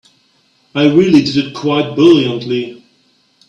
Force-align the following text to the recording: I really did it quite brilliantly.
I 0.73 0.85
really 0.89 1.21
did 1.21 1.37
it 1.37 1.53
quite 1.53 1.93
brilliantly. 1.93 2.83